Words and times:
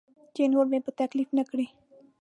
چې 0.35 0.41
نور 0.53 0.65
مې 0.71 0.79
په 0.85 0.91
تکلیف 0.99 1.29
نه 1.37 1.43
کړي. 1.49 1.67